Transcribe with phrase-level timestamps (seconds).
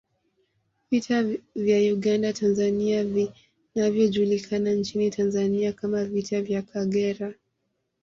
[0.91, 1.23] Vita
[1.55, 7.33] vya Uganda Tanzania vinavyojulikana nchini Tanzania kama Vita vya Kagera